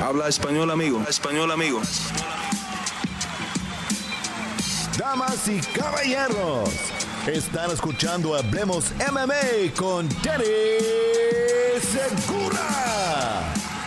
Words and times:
Habla 0.00 0.28
español, 0.28 0.70
amigo. 0.70 1.02
Español, 1.08 1.50
amigo. 1.50 1.80
Damas 4.96 5.48
y 5.48 5.60
caballeros, 5.60 6.70
están 7.26 7.70
escuchando 7.72 8.36
Hablemos 8.36 8.92
MMA 9.10 9.74
con 9.76 10.08
Danny 10.22 10.44
Segura. 11.80 12.97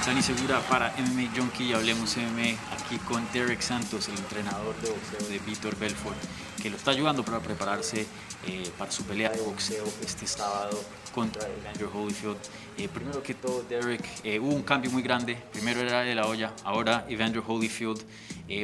Dani 0.05 0.23
Segura 0.23 0.59
para 0.61 0.91
MMA 0.97 1.29
Junkie 1.37 1.65
y 1.65 1.73
Hablemos 1.73 2.17
MMA 2.17 2.57
aquí 2.73 2.97
con 3.07 3.23
Derek 3.31 3.61
Santos, 3.61 4.09
el 4.09 4.17
entrenador 4.17 4.75
de 4.81 4.89
boxeo 4.89 5.29
de 5.29 5.37
Víctor 5.39 5.77
Belfort, 5.77 6.17
que 6.61 6.71
lo 6.71 6.77
está 6.77 6.89
ayudando 6.89 7.23
para 7.23 7.39
prepararse 7.39 8.07
eh, 8.47 8.63
para 8.79 8.91
su 8.91 9.03
pelea 9.03 9.29
de 9.29 9.39
boxeo 9.41 9.85
este 10.03 10.25
sábado 10.25 10.83
contra 11.13 11.47
Andrew 11.71 11.89
Holyfield. 11.93 12.37
Eh, 12.79 12.89
primero 12.89 13.21
que 13.21 13.35
todo, 13.35 13.61
Derek, 13.69 14.03
eh, 14.23 14.39
hubo 14.39 14.55
un 14.55 14.63
cambio 14.63 14.89
muy 14.89 15.03
grande. 15.03 15.37
Primero 15.53 15.81
era 15.81 16.01
de 16.01 16.15
la 16.15 16.25
olla, 16.25 16.51
ahora 16.63 17.05
Evander 17.07 17.43
Holyfield. 17.45 18.01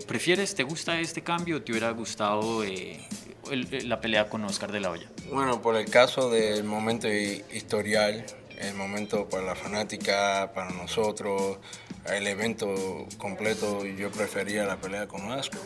¿Prefieres, 0.08 0.56
te 0.56 0.64
gusta 0.64 1.00
este 1.00 1.22
cambio 1.22 1.58
o 1.58 1.62
te 1.62 1.72
hubiera 1.72 1.92
gustado 1.92 2.64
la 2.64 4.02
pelea 4.02 4.28
con 4.28 4.44
Oscar 4.44 4.72
de 4.72 4.80
la 4.80 4.90
Hoya? 4.90 5.08
Bueno, 5.32 5.62
por 5.62 5.76
el 5.76 5.90
caso 5.90 6.30
del 6.30 6.64
momento 6.64 7.08
historial, 7.08 8.26
el 8.58 8.74
momento 8.74 9.28
para 9.30 9.44
la 9.44 9.56
fanática, 9.56 10.52
para 10.54 10.70
nosotros, 10.72 11.58
el 12.06 12.28
evento 12.28 13.08
completo, 13.18 13.86
yo 13.86 14.12
prefería 14.12 14.66
la 14.66 14.78
pelea 14.78 15.08
con 15.08 15.32
Oscar 15.32 15.62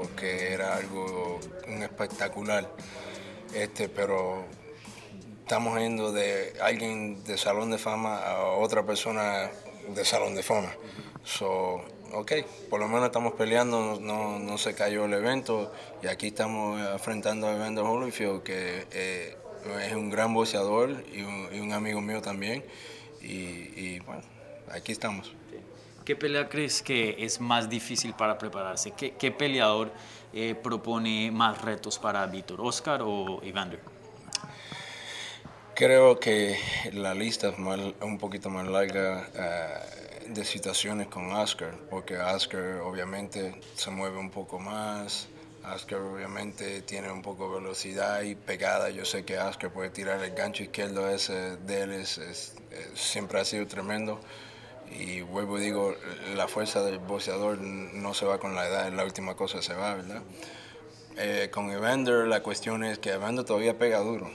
porque 0.00 0.54
era 0.54 0.76
algo 0.76 1.38
un 1.68 1.82
espectacular. 1.82 2.70
Este, 3.54 3.88
pero 3.88 4.44
estamos 5.42 5.78
yendo 5.78 6.12
de 6.12 6.54
alguien 6.62 7.22
de 7.24 7.36
salón 7.36 7.70
de 7.70 7.78
fama 7.78 8.18
a 8.18 8.44
otra 8.44 8.84
persona 8.84 9.50
de 9.94 10.04
salón 10.04 10.34
de 10.34 10.42
fama. 10.42 10.72
So, 11.24 11.82
ok, 12.12 12.32
por 12.70 12.80
lo 12.80 12.88
menos 12.88 13.06
estamos 13.06 13.34
peleando, 13.34 13.98
no, 14.00 14.38
no 14.38 14.58
se 14.58 14.74
cayó 14.74 15.04
el 15.04 15.12
evento 15.12 15.70
y 16.02 16.06
aquí 16.06 16.28
estamos 16.28 16.80
enfrentando 16.80 17.48
a 17.48 17.54
Evander 17.54 17.84
Holyfield, 17.84 18.42
que 18.42 18.86
eh, 18.92 19.36
es 19.80 19.92
un 19.94 20.10
gran 20.10 20.34
boxeador 20.34 21.04
y 21.12 21.22
un, 21.22 21.72
amigo 21.72 22.00
mío 22.00 22.20
también. 22.20 22.64
Y, 23.20 24.00
bueno, 24.00 24.22
aquí 24.70 24.92
estamos. 24.92 25.32
¿Qué 26.04 26.16
pelea 26.16 26.48
crees 26.48 26.82
que 26.82 27.16
es 27.18 27.40
más 27.40 27.68
difícil 27.68 28.14
para 28.14 28.38
prepararse? 28.38 28.92
¿Qué, 28.92 29.12
qué 29.12 29.30
peleador 29.30 29.92
eh, 30.32 30.54
propone 30.54 31.30
más 31.30 31.60
retos 31.60 31.98
para 31.98 32.26
Víctor, 32.26 32.60
Oscar 32.60 33.02
o 33.02 33.40
Evander? 33.42 33.80
Creo 35.74 36.20
que 36.20 36.58
la 36.92 37.14
lista 37.14 37.48
es 37.48 37.56
un 37.58 38.18
poquito 38.18 38.50
más 38.50 38.66
larga 38.66 39.28
eh, 39.34 40.26
de 40.28 40.44
situaciones 40.44 41.06
con 41.08 41.32
Oscar, 41.32 41.74
porque 41.88 42.18
Oscar 42.18 42.82
obviamente 42.84 43.58
se 43.74 43.90
mueve 43.90 44.18
un 44.18 44.30
poco 44.30 44.58
más, 44.58 45.28
Oscar 45.64 46.00
obviamente 46.00 46.82
tiene 46.82 47.10
un 47.10 47.22
poco 47.22 47.48
de 47.48 47.60
velocidad 47.60 48.22
y 48.22 48.34
pegada. 48.34 48.90
Yo 48.90 49.04
sé 49.04 49.24
que 49.24 49.38
Oscar 49.38 49.72
puede 49.72 49.90
tirar 49.90 50.22
el 50.22 50.32
gancho 50.32 50.62
izquierdo 50.62 51.08
ese 51.08 51.56
de 51.58 51.82
él, 51.82 51.92
es, 51.92 52.54
siempre 52.94 53.40
ha 53.40 53.44
sido 53.44 53.66
tremendo. 53.66 54.20
Y 54.90 55.20
vuelvo 55.20 55.58
y 55.58 55.62
digo, 55.62 55.94
la 56.34 56.48
fuerza 56.48 56.82
del 56.82 56.98
boxeador 56.98 57.58
no 57.58 58.12
se 58.14 58.26
va 58.26 58.38
con 58.38 58.54
la 58.54 58.66
edad, 58.66 58.88
es 58.88 58.94
la 58.94 59.04
última 59.04 59.36
cosa 59.36 59.62
se 59.62 59.74
va, 59.74 59.94
¿verdad? 59.94 60.22
Eh, 61.16 61.48
con 61.52 61.70
Evander 61.70 62.26
la 62.26 62.42
cuestión 62.42 62.82
es 62.82 62.98
que 62.98 63.10
Evander 63.10 63.44
todavía 63.44 63.78
pega 63.78 63.98
duro 63.98 64.30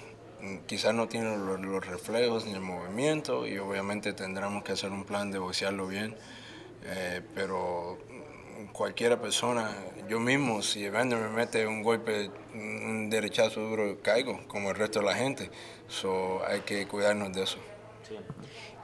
quizás 0.67 0.93
no 0.93 1.07
tiene 1.07 1.35
los, 1.37 1.85
reflejos 1.85 2.45
ni 2.45 2.53
el 2.53 2.61
movimiento 2.61 3.47
y 3.47 3.57
obviamente 3.57 4.13
tendremos 4.13 4.63
que 4.63 4.73
hacer 4.73 4.91
un 4.91 5.03
plan 5.03 5.31
de 5.31 5.39
boxearlo 5.39 5.87
bien, 5.87 6.15
eh, 6.83 7.21
pero 7.33 7.97
cualquiera 8.71 9.19
persona, 9.19 9.71
yo 10.09 10.19
mismo, 10.19 10.61
si 10.61 10.83
Evander 10.83 11.19
me 11.19 11.29
mete 11.29 11.65
un 11.65 11.81
golpe, 11.83 12.29
un 12.53 13.09
derechazo 13.09 13.61
duro, 13.61 13.97
caigo, 14.01 14.41
como 14.47 14.69
el 14.69 14.75
resto 14.75 14.99
de 14.99 15.05
la 15.05 15.15
gente, 15.15 15.49
so, 15.87 16.41
hay 16.45 16.61
que 16.61 16.87
cuidarnos 16.87 17.33
de 17.33 17.43
eso. 17.43 17.59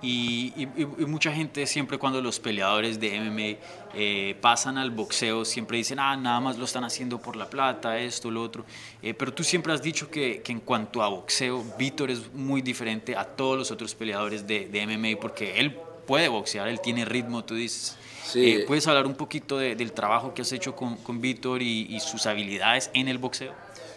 Y, 0.04 0.68
mucha 1.06 1.32
gente 1.32 1.68
siempre 1.68 2.00
cuando 2.00 2.22
los 2.22 2.40
peleadores 2.40 3.00
de 3.00 3.20
MMA 3.20 3.59
eh, 3.94 4.36
pasan 4.42 4.80
al 4.80 4.90
boxeo, 4.90 5.46
siempre 5.46 5.78
dicen, 5.78 6.00
ah, 6.00 6.18
nada 6.18 6.40
más 6.40 6.58
lo 6.58 6.66
están 6.66 6.84
haciendo 6.84 7.22
por 7.22 7.36
la 7.36 7.48
plata, 7.48 8.00
esto, 8.00 8.32
lo 8.32 8.42
otro. 8.42 8.66
Eh, 9.03 9.14
pero 9.14 9.32
tú 9.32 9.44
siempre 9.44 9.74
has 9.74 9.82
dicho 9.82 10.09
que, 10.09 10.42
que, 10.42 10.52
en 10.52 10.59
cuanto 10.59 11.03
a 11.03 11.09
boxeo, 11.09 11.64
Víctor 11.78 12.09
es 12.09 12.34
muy 12.34 12.64
diferente 12.64 13.16
a 13.16 13.26
todos 13.26 13.58
los 13.59 13.70
otros 13.70 13.94
peleadores 13.94 14.48
de, 14.48 14.68
de 14.68 14.88
MMA 14.88 15.20
porque 15.20 15.59
él 15.59 15.78
puede 16.06 16.28
boxear, 16.28 16.68
él 16.68 16.82
tiene 16.82 17.06
ritmo, 17.06 17.44
tú 17.44 17.56
dices. 17.56 17.98
Sí. 18.26 18.52
Eh, 18.52 18.64
¿Puedes 18.66 18.88
hablar 18.88 19.06
un 19.06 19.16
poquito 19.16 19.58
del 19.58 19.92
trabajo 19.92 20.34
que 20.34 20.44
has 20.44 20.52
hecho 20.52 20.76
con, 20.76 20.96
con 20.98 21.20
Víctor 21.20 21.62
y 21.62 22.00
sus 22.00 22.26
habilidades 22.26 22.90
en 22.94 23.08
el 23.08 23.18
boxeo? 23.18 23.54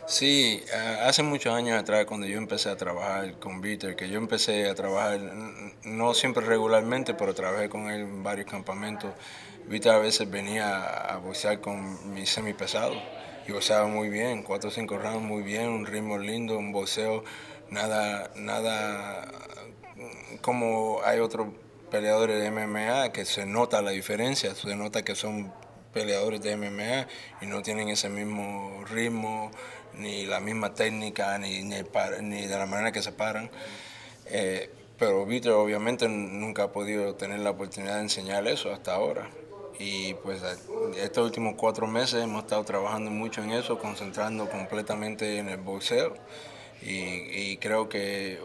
Sí, 0.07 0.63
hace 1.03 1.23
muchos 1.23 1.55
años 1.55 1.81
atrás 1.81 2.05
cuando 2.05 2.27
yo 2.27 2.37
empecé 2.37 2.69
a 2.69 2.77
trabajar 2.77 3.39
con 3.39 3.63
Víctor, 3.63 3.97
que 3.97 4.07
yo 4.11 4.19
empecé 4.19 4.69
a 4.69 4.75
trabajar, 4.75 5.19
no 5.85 6.13
siempre 6.13 6.45
regularmente, 6.45 7.15
pero 7.15 7.35
trabajé 7.35 7.71
con 7.71 7.89
él 7.89 8.03
en 8.03 8.23
varios 8.23 8.47
campamentos, 8.47 9.13
Víctor 9.67 9.95
a 9.95 9.99
veces 9.99 10.31
venía 10.31 10.85
a 10.85 11.17
boxear 11.17 11.63
con 11.63 12.13
mi 12.13 12.27
semipesado 12.27 12.95
y 13.49 13.53
boxeaba 13.53 13.87
muy 13.87 14.11
bien, 14.11 14.43
cuatro 14.43 14.69
o 14.69 14.73
cinco 14.73 14.99
rounds 14.99 15.23
muy 15.23 15.43
bien, 15.43 15.71
un 15.71 15.87
ritmo 15.87 16.19
lindo, 16.19 16.59
un 16.59 16.71
boxeo, 16.71 17.25
nada, 17.71 18.31
nada 18.37 19.27
como 20.43 21.01
hay 21.03 21.21
otros 21.21 21.49
peleadores 21.95 22.43
de 22.43 22.51
MMA 22.51 23.13
que 23.13 23.25
se 23.25 23.47
nota 23.47 23.81
la 23.81 23.93
diferencia, 23.93 24.53
se 24.57 24.75
nota 24.75 25.05
que 25.05 25.15
son 25.15 25.53
peleadores 25.93 26.43
de 26.43 26.57
MMA 26.57 27.07
y 27.41 27.47
no 27.47 27.63
tienen 27.63 27.89
ese 27.89 28.09
mismo 28.09 28.83
ritmo, 28.91 29.53
ni 29.97 30.27
la 30.27 30.41
misma 30.41 30.75
técnica, 30.75 31.39
ni, 31.39 31.63
ni, 31.63 32.47
de 32.47 32.59
la 32.59 32.67
manera 32.67 32.91
que 32.91 33.01
se 33.01 33.13
paran. 33.13 33.49
Eh, 34.27 34.71
pero 34.99 35.25
Víctor 35.25 35.53
obviamente 35.53 36.09
nunca 36.09 36.65
ha 36.65 36.73
podido 36.73 37.15
tener 37.15 37.39
la 37.39 37.51
oportunidad 37.51 37.95
de 37.95 38.01
enseñar 38.01 38.45
eso 38.49 38.73
hasta 38.73 38.93
ahora. 38.93 39.31
Y 39.79 40.15
pues 40.15 40.43
estos 40.97 41.25
últimos 41.25 41.55
cuatro 41.57 41.87
meses 41.87 42.25
hemos 42.25 42.43
estado 42.43 42.65
trabajando 42.65 43.13
mucho 43.13 43.41
en 43.41 43.53
eso, 43.53 43.79
concentrando 43.79 44.51
completamente 44.51 45.39
en 45.39 45.49
el 45.49 45.59
boxeo. 45.59 46.17
Y, 46.83 47.57
creo 47.59 47.89
que 47.89 48.41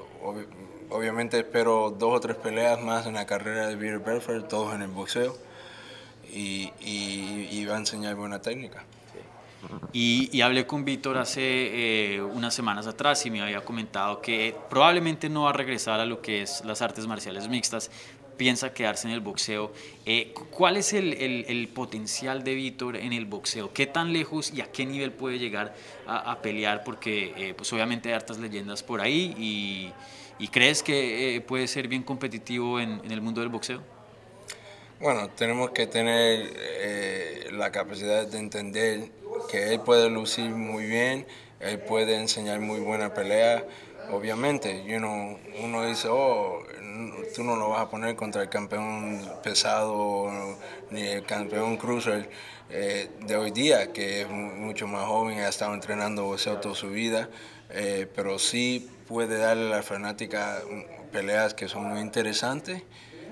obviamente 0.90 1.40
espero 1.40 1.96
dos 1.98 2.18
o 2.18 2.20
tres 2.20 2.38
peleas 2.38 2.82
más 2.82 3.06
en 3.06 3.14
la 3.14 3.26
carrera 3.26 3.68
de 3.68 3.78
Peter 3.78 4.00
Belfort, 4.00 4.48
todos 4.48 4.74
en 4.76 4.82
el 4.82 4.90
boxeo. 4.90 5.38
Y, 6.32 6.72
y 6.80 7.66
va 7.66 7.76
a 7.76 7.80
enseñar 7.80 8.16
buena 8.16 8.40
técnica. 8.40 8.86
Y, 9.92 10.42
hablé 10.42 10.66
con 10.66 10.86
Víctor 10.86 11.18
hace 11.18 11.42
eh, 12.16 12.22
unas 12.22 12.54
semanas 12.54 12.88
atrás 12.88 13.26
y 13.26 13.32
me 13.32 13.42
había 13.42 13.62
comentado 13.62 14.22
que 14.22 14.56
probablemente 14.70 15.30
no 15.30 15.44
va 15.44 15.50
a 15.50 15.54
regresar 15.54 16.00
a 16.00 16.06
lo 16.06 16.22
que 16.22 16.44
es 16.44 16.64
las 16.64 16.82
artes 16.82 17.08
marciales 17.08 17.48
mixtas, 17.50 17.92
piensa 18.38 18.74
quedarse 18.74 19.08
en 19.08 19.14
el 19.14 19.20
boxeo. 19.20 19.74
Eh, 20.06 20.34
¿Cuál 20.52 20.78
es 20.78 20.94
el, 20.94 21.14
el, 21.14 21.68
potencial 21.68 22.44
de 22.44 22.56
Víctor 22.56 22.96
en 22.96 23.12
el 23.12 23.26
boxeo? 23.26 23.74
¿Qué 23.74 23.86
tan 23.86 24.14
lejos 24.14 24.54
y 24.54 24.62
a 24.62 24.72
qué 24.72 24.86
nivel 24.86 25.12
puede 25.12 25.40
llegar 25.40 25.76
a, 26.08 26.42
pelear? 26.42 26.84
Porque 26.86 27.34
eh, 27.36 27.54
pues 27.54 27.74
obviamente 27.74 28.10
hay 28.10 28.16
hartas 28.16 28.38
leyendas 28.38 28.82
por 28.82 29.02
ahí 29.02 29.36
y, 29.38 29.92
y 30.40 30.48
¿crees 30.48 30.82
que 30.82 31.44
puede 31.48 31.68
ser 31.68 31.88
bien 31.88 32.04
competitivo 32.04 32.80
en, 32.80 33.02
el 33.10 33.22
mundo 33.22 33.42
del 33.42 33.50
boxeo? 33.50 33.82
Bueno, 35.00 35.30
tenemos 35.30 35.70
que 35.72 35.88
tener 35.88 37.52
la 37.54 37.72
capacidad 37.72 38.26
de 38.26 38.38
entender 38.38 39.12
que 39.50 39.74
él 39.74 39.80
puede 39.82 40.10
lucir 40.10 40.50
muy 40.50 40.86
bien, 40.86 41.26
él 41.60 41.80
puede 41.80 42.16
enseñar 42.16 42.60
muy 42.60 42.80
buena 42.80 43.14
pelea. 43.14 43.66
Obviamente, 44.12 44.84
uno 44.98 45.86
dice, 45.86 46.08
oh, 46.10 46.64
tú 47.36 47.44
no 47.44 47.56
lo 47.56 47.70
vas 47.70 47.82
a 47.82 47.90
poner 47.90 48.16
contra 48.16 48.42
el 48.42 48.50
campeón 48.50 49.22
pesado 49.44 50.58
ni 50.90 51.02
el 51.02 51.24
campeón 51.24 51.78
cruiser 51.78 52.30
eh, 52.70 53.10
de 53.22 53.36
hoy 53.36 53.52
día, 53.52 53.92
que 53.92 54.22
es 54.22 54.30
mucho 54.30 54.88
más 54.88 55.06
joven, 55.06 55.40
ha 55.40 55.50
estado 55.50 55.74
entrenando 55.74 56.26
boxeo 56.26 56.58
toda 56.58 56.76
su 56.76 56.90
vida, 56.90 57.30
eh, 57.70 58.08
pero 58.16 58.40
sí 58.40 58.90
puede 59.10 59.40
darle 59.40 59.74
a 59.74 59.78
la 59.78 59.84
fanática 59.84 60.62
peleas 61.12 61.56
que 61.56 61.68
son 61.68 61.86
muy 61.86 62.00
interesantes 62.00 62.84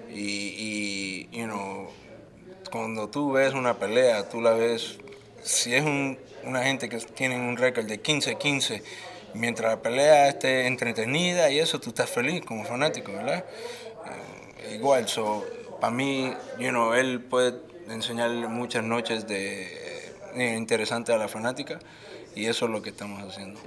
y, 0.10 1.28
y 1.30 1.48
cuando 2.72 3.10
tú 3.10 3.32
ves 3.32 3.54
una 3.54 3.78
pelea, 3.78 4.28
tú 4.28 4.42
la 4.42 4.52
ves 4.52 4.98
si 5.44 5.76
es 5.76 5.84
una 6.44 6.64
gente 6.64 6.90
que 6.90 6.98
tiene 6.98 7.36
un 7.36 7.56
récord 7.56 7.86
de 7.86 8.02
15-15, 8.02 8.82
mientras 9.36 9.72
la 9.72 9.82
pelea 9.82 10.28
esté 10.30 10.66
entretenida 10.66 11.52
y 11.52 11.60
eso, 11.60 11.80
tú 11.80 11.90
estás 11.90 12.10
feliz 12.10 12.44
como 12.44 12.66
fanático, 12.66 13.14
¿verdad? 13.14 13.46
Eh, 14.64 14.76
igual, 14.76 15.08
so, 15.08 15.46
para 15.80 15.94
mí, 15.94 16.34
you 16.60 16.70
know, 16.70 16.94
él 16.94 17.22
puede 17.22 17.54
enseñarle 17.88 18.48
muchas 18.48 18.84
noches 18.84 19.28
de 19.28 20.12
eh, 20.36 20.56
interesantes 20.58 21.14
a 21.16 21.18
la 21.18 21.28
fanática 21.28 21.80
y 22.36 22.48
eso 22.48 22.66
es 22.66 22.72
lo 22.72 22.82
que 22.82 22.90
estamos 22.90 23.22
haciendo. 23.22 23.60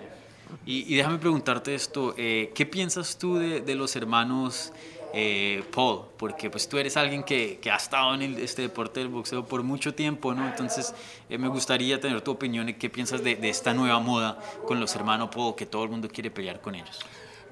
Y, 0.66 0.94
déjame 0.94 1.18
preguntarte 1.18 1.74
esto, 1.74 2.14
eh, 2.16 2.52
¿qué 2.54 2.66
piensas 2.66 3.18
tú 3.18 3.36
de, 3.36 3.60
de 3.60 3.74
los 3.74 3.96
hermanos 3.96 4.72
eh, 5.12 5.64
Paul, 5.74 6.02
porque 6.16 6.50
pues 6.50 6.68
tú 6.68 6.78
eres 6.78 6.96
alguien 6.96 7.24
que, 7.24 7.58
que 7.60 7.70
ha 7.70 7.76
estado 7.76 8.14
en 8.14 8.22
el, 8.22 8.38
este 8.38 8.62
deporte 8.62 9.00
del 9.00 9.08
boxeo 9.08 9.44
por 9.44 9.62
mucho 9.64 9.92
tiempo, 9.92 10.34
¿no? 10.34 10.46
Entonces 10.46 10.94
eh, 11.28 11.36
me 11.36 11.48
gustaría 11.48 12.00
tener 12.00 12.20
tu 12.20 12.30
opinión 12.30 12.68
y 12.68 12.74
qué 12.74 12.88
piensas 12.88 13.24
de, 13.24 13.34
de 13.34 13.48
esta 13.48 13.74
nueva 13.74 13.98
moda 13.98 14.38
con 14.66 14.78
los 14.78 14.94
hermanos 14.94 15.30
Paul, 15.34 15.56
que 15.56 15.66
todo 15.66 15.82
el 15.84 15.90
mundo 15.90 16.08
quiere 16.08 16.30
pelear 16.30 16.60
con 16.60 16.76
ellos. 16.76 17.00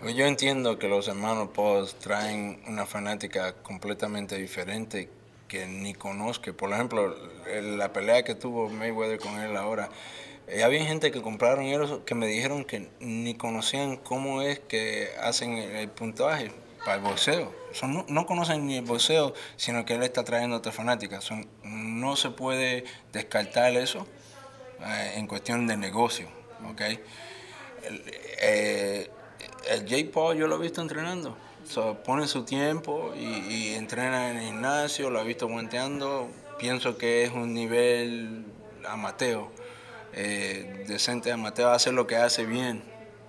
Yo 0.00 0.26
entiendo 0.26 0.78
que 0.78 0.88
los 0.88 1.08
hermanos 1.08 1.48
Paul 1.52 1.88
traen 2.00 2.62
una 2.68 2.86
fanática 2.86 3.54
completamente 3.54 4.36
diferente 4.36 5.10
que 5.48 5.66
ni 5.66 5.94
conozco. 5.94 6.52
Por 6.52 6.72
ejemplo, 6.72 7.16
la 7.60 7.92
pelea 7.92 8.22
que 8.22 8.36
tuvo 8.36 8.68
Mayweather 8.68 9.18
con 9.18 9.40
él 9.40 9.56
ahora, 9.56 9.88
eh, 10.48 10.62
había 10.64 10.84
gente 10.84 11.10
que 11.10 11.22
compraron 11.22 11.64
ellos 11.64 12.00
que 12.04 12.14
me 12.14 12.26
dijeron 12.26 12.64
que 12.64 12.88
ni 13.00 13.34
conocían 13.34 13.96
cómo 13.96 14.42
es 14.42 14.58
que 14.60 15.10
hacen 15.20 15.52
el 15.52 15.88
puntaje 15.88 16.52
para 16.84 16.96
el 16.96 17.02
boxeo. 17.02 17.54
Son, 17.72 18.06
no, 18.08 18.26
conocen 18.26 18.66
ni 18.66 18.78
el 18.78 18.84
boxeo, 18.84 19.34
sino 19.56 19.84
que 19.84 19.94
él 19.94 20.02
está 20.02 20.24
trayendo 20.24 20.56
otra 20.56 20.72
fanática. 20.72 21.20
Son, 21.20 21.46
no 21.62 22.16
se 22.16 22.30
puede 22.30 22.84
descartar 23.12 23.76
eso 23.76 24.06
eh, 24.80 25.14
en 25.16 25.26
cuestión 25.26 25.66
de 25.66 25.76
negocio. 25.76 26.28
¿okay? 26.70 27.00
El, 27.84 28.02
eh, 28.40 29.10
el 29.70 29.80
J. 29.82 30.10
Paul 30.12 30.36
yo 30.36 30.46
lo 30.46 30.56
he 30.56 30.60
visto 30.60 30.80
entrenando 30.80 31.36
pone 32.04 32.26
su 32.26 32.44
tiempo 32.44 33.12
y, 33.16 33.74
entrena 33.74 34.30
en 34.30 34.38
el 34.38 34.44
gimnasio, 34.44 35.10
lo 35.10 35.20
ha 35.20 35.24
visto 35.24 35.48
guanteando. 35.48 36.28
Pienso 36.58 36.96
que 36.96 37.24
es 37.24 37.32
un 37.32 37.54
nivel 37.54 38.44
amateo, 38.88 39.52
eh, 40.12 40.84
decente 40.86 41.32
amateo, 41.32 41.70
hace 41.70 41.92
lo 41.92 42.06
que 42.06 42.16
hace 42.16 42.46
bien. 42.46 42.82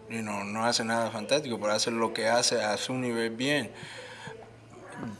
y 0.09 0.17
no, 0.21 0.43
no 0.43 0.65
hace 0.65 0.83
nada 0.83 1.11
fantástico, 1.11 1.59
pero 1.59 1.73
hace 1.73 1.91
lo 1.91 2.13
que 2.13 2.27
hace 2.27 2.61
a 2.63 2.77
su 2.77 2.93
nivel 2.93 3.31
bien. 3.31 3.71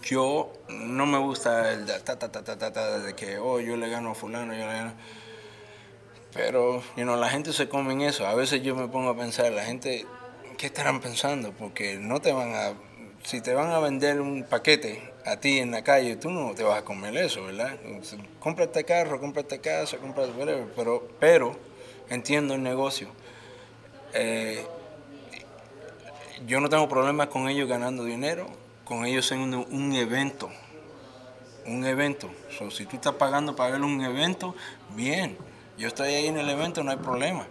Yo 0.04 0.52
no 0.68 1.06
me 1.06 1.20
gusta 1.20 1.72
el 1.72 1.86
ta, 1.86 2.18
ta, 2.18 2.30
ta, 2.32 2.44
ta, 2.44 3.00
de 3.00 3.16
que, 3.16 3.38
oh, 3.38 3.60
yo 3.60 3.78
le 3.78 3.90
gano 3.90 4.12
a 4.12 4.16
fulano, 4.16 4.54
yo 4.54 4.66
le 4.68 4.74
gano. 4.74 4.94
Pero, 6.34 6.84
you 6.96 7.04
know, 7.04 7.16
la 7.16 7.30
gente 7.30 7.54
se 7.54 7.70
come 7.70 7.94
en 7.94 8.02
eso. 8.02 8.28
A 8.28 8.36
veces 8.36 8.62
yo 8.62 8.76
me 8.76 8.88
pongo 8.88 9.10
a 9.10 9.18
pensar, 9.18 9.52
la 9.52 9.64
gente, 9.64 10.06
¿qué 10.58 10.68
estarán 10.68 11.00
pensando? 11.00 11.54
Porque 11.54 11.98
no 11.98 12.20
te 12.20 12.34
van 12.34 12.54
a 12.54 12.74
si 13.24 13.42
te 13.42 13.54
van 13.54 13.72
a 13.72 13.80
vender 13.80 14.22
un 14.22 14.44
paquete 14.44 15.09
a 15.26 15.38
ti 15.38 15.60
en 15.60 15.72
la 15.72 15.84
calle, 15.84 16.16
tú 16.16 16.30
no 16.30 16.54
te 16.54 16.64
vas 16.64 16.80
a 16.80 16.86
comer 16.86 17.16
eso, 17.18 17.46
¿verdad? 17.46 17.78
Compra 18.40 18.66
este 18.66 18.84
carro, 18.84 19.20
compra 19.20 19.42
esta 19.42 19.60
casa, 19.60 19.98
compra 19.98 20.26
whatever, 20.26 20.68
pero, 20.76 21.08
pero 21.20 21.56
entiendo 22.10 22.54
el 22.54 22.64
negocio. 22.64 23.10
Eh, 24.14 24.66
yo 26.48 26.62
no 26.62 26.70
tengo 26.70 26.88
problemas 26.88 27.28
con 27.28 27.50
ellos 27.50 27.68
ganando 27.68 28.04
dinero, 28.04 28.48
con 28.86 29.06
ellos 29.06 29.32
en 29.32 29.54
un, 29.54 29.94
evento, 29.94 30.50
un 31.66 31.86
evento. 31.86 32.30
si 32.72 32.86
tú 32.86 32.96
estás 32.96 33.14
pagando 33.16 33.56
para 33.56 33.72
ver 33.72 33.82
un 33.82 34.02
evento, 34.02 34.56
bien, 34.96 35.38
yo 35.78 35.88
estoy 35.88 36.14
ahí 36.14 36.28
en 36.28 36.38
el 36.38 36.50
evento, 36.50 36.84
no 36.84 36.92
hay 36.92 36.98
problema. 36.98 37.48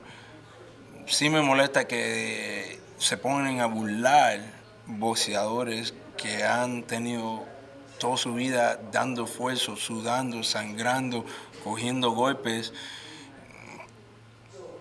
Sí 1.06 1.30
me 1.30 1.42
molesta 1.42 1.86
que 1.86 2.78
se 2.98 3.16
pongan 3.16 3.60
a 3.60 3.66
burlar 3.66 4.40
boxeadores 4.86 5.94
que 6.16 6.42
han 6.44 6.82
tenido 6.82 7.44
toda 7.98 8.16
su 8.16 8.34
vida 8.34 8.80
dando 8.92 9.24
esfuerzo, 9.24 9.76
sudando, 9.76 10.42
sangrando, 10.42 11.24
cogiendo 11.64 12.10
golpes 12.10 12.72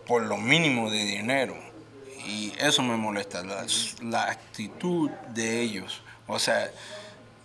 por 0.07 0.23
lo 0.23 0.37
mínimo 0.37 0.89
de 0.89 1.03
dinero. 1.03 1.55
Y 2.25 2.53
eso 2.59 2.81
me 2.81 2.95
molesta, 2.97 3.43
la, 3.43 4.23
actitud 4.23 5.09
de 5.33 5.61
ellos. 5.61 6.01
O 6.27 6.39
sea, 6.39 6.71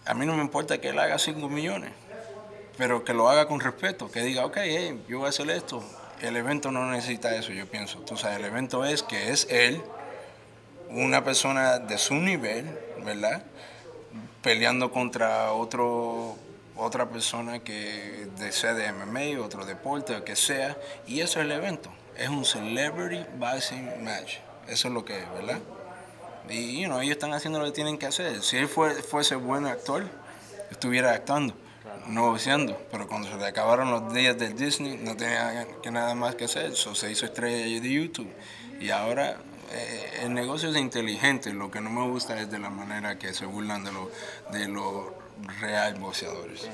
a 0.04 0.14
mí 0.14 0.26
no 0.26 0.34
me 0.34 0.42
importa 0.42 0.80
que 0.80 0.88
él 0.88 0.98
haga 0.98 1.18
5 1.18 1.48
millones, 1.48 1.92
pero 2.76 3.04
que 3.04 3.14
lo 3.14 3.28
haga 3.28 3.46
con 3.46 3.60
respeto, 3.60 4.10
que 4.10 4.22
diga, 4.22 4.44
ok, 4.44 4.58
yo 5.08 5.18
voy 5.18 5.26
a 5.26 5.28
hacer 5.28 5.50
esto. 5.50 5.84
El 6.20 6.36
evento 6.36 6.70
no 6.70 6.90
necesita 6.90 7.34
eso, 7.34 7.52
yo 7.52 7.66
pienso. 7.66 8.04
Sabes, 8.16 8.38
el 8.38 8.44
evento 8.44 8.84
es 8.84 9.02
que 9.02 9.30
es 9.30 9.46
él 9.50 9.82
una 10.88 11.24
persona 11.24 11.78
de 11.78 11.98
su 11.98 12.14
nivel, 12.14 12.78
¿verdad? 13.04 13.42
Peleando 14.42 14.90
contra 14.90 15.52
otro, 15.52 16.36
otra 16.76 17.08
persona 17.08 17.60
que 17.60 18.26
desea 18.38 18.74
de 18.74 18.92
MMA, 18.92 19.40
otro 19.40 19.64
deporte, 19.64 20.16
o 20.16 20.24
que 20.24 20.36
sea, 20.36 20.76
y 21.06 21.20
eso 21.20 21.38
es 21.38 21.46
el 21.46 21.52
evento. 21.52 21.90
Es 22.16 22.28
un 22.28 22.44
celebrity 22.44 23.24
boxing 23.38 24.04
match. 24.04 24.38
Eso 24.68 24.88
es 24.88 24.94
lo 24.94 25.04
que 25.04 25.18
es, 25.18 25.32
¿verdad? 25.32 25.58
Y 26.48 26.84
ellos 26.84 27.02
están 27.08 27.32
haciendo 27.32 27.60
lo 27.60 27.66
que 27.66 27.72
tienen 27.72 27.98
que 27.98 28.06
hacer. 28.06 28.42
Si 28.42 28.56
él 28.56 28.68
fuese 28.68 29.36
buen 29.36 29.66
actor, 29.66 30.04
estuviera 30.70 31.12
actuando, 31.12 31.54
no 32.08 32.30
boxeando. 32.30 32.80
Pero 32.90 33.06
cuando 33.06 33.30
se 33.30 33.36
le 33.36 33.46
acabaron 33.46 33.90
los 33.90 34.12
días 34.12 34.36
del 34.36 34.56
Disney, 34.56 34.98
no 34.98 35.16
tenía 35.16 35.66
que 35.82 35.90
nada 35.90 36.14
más 36.14 36.34
que 36.34 36.44
hacer. 36.46 36.74
So, 36.74 36.94
se 36.94 37.10
hizo 37.10 37.26
estrella 37.26 37.80
de 37.80 37.92
YouTube. 37.92 38.30
Y 38.80 38.90
ahora 38.90 39.36
eh, 39.72 40.20
el 40.22 40.34
negocio 40.34 40.68
es 40.68 40.76
inteligente, 40.76 41.52
lo 41.52 41.70
que 41.70 41.80
no 41.80 41.90
me 41.90 42.06
gusta 42.06 42.38
es 42.40 42.50
de 42.50 42.58
la 42.58 42.70
manera 42.70 43.18
que 43.18 43.32
se 43.32 43.46
burlan 43.46 43.84
de 43.84 43.92
los 43.92 44.08
de 44.52 44.68
los 44.68 45.06
real 45.60 45.94
boxeadores. 45.94 46.68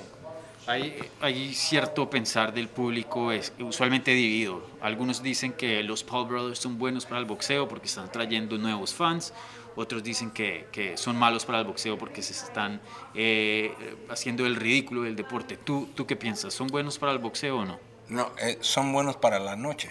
Hay, 0.66 0.98
hay, 1.22 1.54
cierto 1.54 2.10
pensar 2.10 2.52
del 2.52 2.68
público 2.68 3.32
es 3.32 3.52
usualmente 3.58 4.10
dividido. 4.10 4.66
Algunos 4.82 5.22
dicen 5.22 5.54
que 5.54 5.82
los 5.82 6.04
Paul 6.04 6.28
Brothers 6.28 6.58
son 6.58 6.76
buenos 6.78 7.06
para 7.06 7.20
el 7.20 7.24
boxeo 7.24 7.66
porque 7.68 7.86
están 7.86 8.12
trayendo 8.12 8.58
nuevos 8.58 8.92
fans. 8.92 9.32
Otros 9.76 10.02
dicen 10.02 10.30
que, 10.30 10.66
que 10.70 10.98
son 10.98 11.16
malos 11.16 11.46
para 11.46 11.60
el 11.60 11.64
boxeo 11.64 11.96
porque 11.96 12.20
se 12.20 12.34
están 12.34 12.82
eh, 13.14 13.72
haciendo 14.10 14.44
el 14.44 14.56
ridículo 14.56 15.02
del 15.02 15.16
deporte. 15.16 15.56
¿Tú, 15.56 15.88
¿Tú 15.94 16.04
qué 16.06 16.16
piensas? 16.16 16.52
¿Son 16.52 16.66
buenos 16.66 16.98
para 16.98 17.12
el 17.12 17.18
boxeo 17.18 17.60
o 17.60 17.64
no? 17.64 17.78
No, 18.08 18.32
eh, 18.38 18.58
son 18.60 18.92
buenos 18.92 19.16
para 19.16 19.38
la 19.38 19.56
noche. 19.56 19.90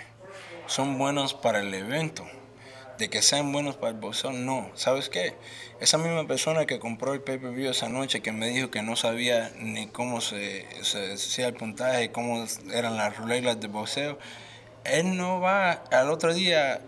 Son 0.68 1.00
buenos 1.00 1.34
para 1.34 1.62
el 1.62 1.74
evento 1.74 2.28
de 2.98 3.10
que 3.10 3.22
sean 3.22 3.52
buenos 3.52 3.76
para 3.76 3.90
el 3.90 4.00
boxeo, 4.00 4.32
no. 4.32 4.70
¿Sabes 4.76 5.10
qué? 5.10 5.36
Esa 5.80 5.98
misma 5.98 6.26
persona 6.28 6.66
que 6.66 6.80
compró 6.80 7.14
el 7.14 7.22
pay-per-view 7.22 7.70
esa 7.70 7.90
noche, 7.90 8.22
que 8.22 8.32
me 8.32 8.48
dijo 8.48 8.72
que 8.72 8.82
no 8.82 8.96
sabía 8.96 9.52
ni 9.60 9.88
cómo 9.88 10.22
se, 10.22 10.66
se 10.84 11.14
hacía 11.14 11.48
el 11.48 11.54
puntaje, 11.54 12.12
cómo 12.12 12.46
eran 12.74 12.98
las 12.98 13.18
reglas 13.18 13.60
de 13.60 13.68
boxeo, 13.68 14.18
él 14.84 15.18
no 15.18 15.40
va 15.40 15.72
al 15.72 16.10
otro 16.10 16.34
día 16.34 16.82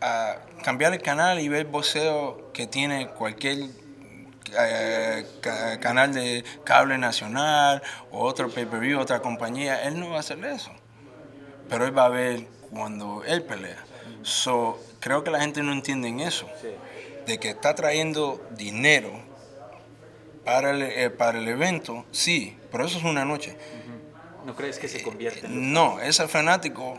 a 0.00 0.36
cambiar 0.62 0.92
el 0.92 1.02
canal 1.02 1.40
y 1.40 1.48
ver 1.48 1.66
boxeo 1.66 2.52
que 2.52 2.66
tiene 2.66 3.08
cualquier 3.08 3.70
eh, 4.58 5.26
canal 5.80 6.12
de 6.14 6.44
cable 6.64 6.98
nacional 6.98 7.82
o 8.10 8.20
otro 8.20 8.48
pay-per-view, 8.48 8.98
otra 8.98 9.20
compañía. 9.20 9.82
Él 9.84 9.98
no 9.98 10.10
va 10.10 10.18
a 10.18 10.20
hacer 10.20 10.42
eso. 10.44 10.70
Pero 11.68 11.86
él 11.86 11.96
va 11.96 12.06
a 12.06 12.08
ver 12.08 12.46
cuando 12.70 13.24
él 13.24 13.42
pelea. 13.42 13.84
So, 14.22 14.78
creo 15.06 15.22
que 15.22 15.30
la 15.30 15.40
gente 15.40 15.62
no 15.62 15.70
entiende 15.70 16.08
en 16.08 16.18
eso. 16.18 16.48
De 17.26 17.38
que 17.38 17.50
está 17.50 17.76
trayendo 17.76 18.44
dinero 18.50 19.12
para 20.44 20.70
el, 20.70 20.82
eh, 20.82 21.10
para 21.10 21.38
el 21.38 21.46
evento, 21.46 22.04
sí, 22.10 22.58
pero 22.72 22.86
eso 22.86 22.98
es 22.98 23.04
una 23.04 23.24
noche. 23.24 23.56
¿No 24.44 24.56
crees 24.56 24.80
que 24.80 24.88
se 24.88 25.04
convierte 25.04 25.46
en 25.46 25.72
No, 25.72 26.00
ese 26.00 26.26
fanático 26.26 26.98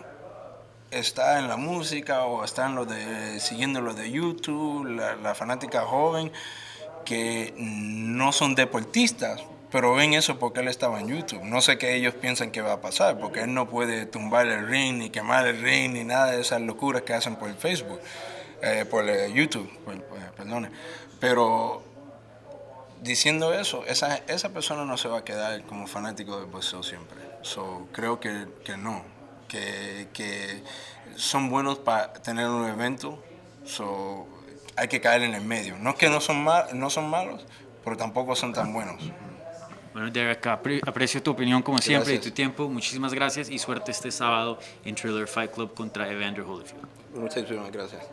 está 0.89 1.39
en 1.39 1.49
la 1.49 1.57
música 1.57 2.23
o 2.23 2.45
está 2.45 2.67
en 2.67 2.75
lo 2.75 2.85
de, 2.85 3.41
siguiendo 3.41 3.81
lo 3.81 3.93
de 3.93 4.09
YouTube, 4.09 4.85
la, 4.85 5.17
la 5.17 5.35
fanática 5.35 5.81
joven, 5.81 6.31
que 7.03 7.53
no 7.57 8.31
son 8.31 8.55
deportistas, 8.55 9.43
pero 9.77 9.93
ven 9.93 10.15
eso 10.15 10.39
porque 10.39 10.61
él 10.61 10.69
estaba 10.69 10.99
en 10.99 11.07
YouTube. 11.07 11.43
No 11.43 11.61
sé 11.61 11.77
qué 11.77 11.93
ellos 11.93 12.15
piensan 12.15 12.49
que 12.49 12.61
va 12.61 12.73
a 12.73 12.81
pasar, 12.81 13.19
porque 13.19 13.41
él 13.41 13.53
no 13.53 13.69
puede 13.69 14.07
tumbar 14.07 14.47
el 14.47 14.67
ring, 14.67 14.97
ni 14.97 15.11
quemar 15.11 15.45
el 15.45 15.61
ring, 15.61 15.93
ni 15.93 16.03
nada 16.03 16.31
de 16.31 16.41
esas 16.41 16.61
locuras 16.61 17.03
que 17.03 17.13
hacen 17.13 17.35
por 17.35 17.47
el 17.47 17.53
Facebook, 17.53 17.99
eh, 18.63 18.85
por 18.89 19.07
el 19.07 19.31
YouTube, 19.31 19.71
eh, 19.91 20.01
perdone. 20.35 20.71
Pero 21.19 21.83
diciendo 23.03 23.53
eso, 23.53 23.85
esa, 23.85 24.15
esa 24.27 24.49
persona 24.49 24.83
no 24.83 24.97
se 24.97 25.09
va 25.09 25.19
a 25.19 25.23
quedar 25.23 25.61
como 25.67 25.85
fanático 25.85 26.39
del 26.39 26.47
boxeo 26.47 26.81
siempre. 26.81 27.19
So, 27.43 27.87
creo 27.91 28.19
que, 28.19 28.47
que 28.65 28.77
no, 28.77 29.03
que, 29.47 30.07
que, 30.11 30.63
son 31.17 31.51
buenos 31.51 31.77
para 31.77 32.13
tener 32.13 32.47
un 32.47 32.67
evento, 32.67 33.23
so, 33.63 34.25
hay 34.75 34.87
que 34.87 35.01
caer 35.01 35.21
en 35.21 35.35
el 35.35 35.43
medio. 35.43 35.77
No 35.77 35.91
es 35.91 35.97
que 35.97 36.09
no 36.09 36.19
son, 36.19 36.43
mal, 36.43 36.65
no 36.73 36.89
son 36.89 37.11
malos, 37.11 37.45
pero 37.83 37.95
tampoco 37.95 38.35
son 38.35 38.53
tan 38.53 38.73
buenos. 38.73 39.03
Bueno, 39.97 40.11
Derek, 40.11 40.45
aprecio 40.85 41.23
tu 41.23 41.31
opinión 41.31 41.63
como 41.63 41.79
siempre 41.79 42.13
y 42.13 42.19
tu 42.19 42.29
tiempo. 42.29 42.69
Muchísimas 42.69 43.15
gracias 43.15 43.49
y 43.49 43.57
suerte 43.57 43.89
este 43.89 44.11
sábado 44.11 44.59
en 44.85 44.93
Thriller 44.93 45.27
Fight 45.27 45.49
Club 45.49 45.73
contra 45.73 46.07
Evander 46.07 46.43
Holyfield. 46.43 46.85
Muchísimas 47.15 47.71
gracias. 47.71 48.03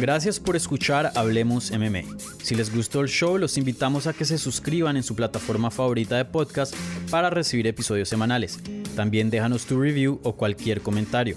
Gracias 0.00 0.40
por 0.40 0.56
escuchar 0.56 1.12
Hablemos 1.14 1.70
MMA. 1.70 2.02
Si 2.42 2.56
les 2.56 2.74
gustó 2.74 3.02
el 3.02 3.08
show, 3.08 3.38
los 3.38 3.56
invitamos 3.56 4.08
a 4.08 4.14
que 4.14 4.24
se 4.24 4.38
suscriban 4.38 4.96
en 4.96 5.04
su 5.04 5.14
plataforma 5.14 5.70
favorita 5.70 6.16
de 6.16 6.24
podcast 6.24 6.74
para 7.08 7.30
recibir 7.30 7.68
episodios 7.68 8.08
semanales. 8.08 8.58
También 8.96 9.30
déjanos 9.30 9.64
tu 9.64 9.80
review 9.80 10.20
o 10.24 10.34
cualquier 10.34 10.80
comentario. 10.80 11.36